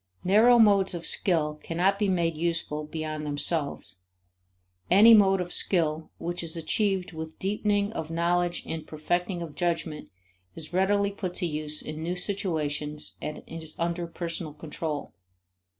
[0.23, 3.97] Narrow modes of skill cannot be made useful beyond themselves;
[4.89, 10.09] any mode of skill which is achieved with deepening of knowledge and perfecting of judgment
[10.55, 15.13] is readily put to use in new situations and is under personal control.